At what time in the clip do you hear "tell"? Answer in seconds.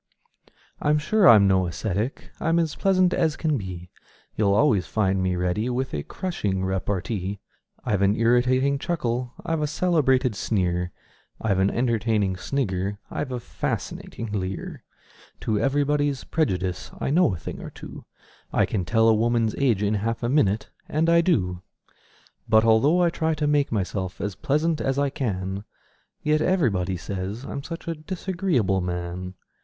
18.85-19.07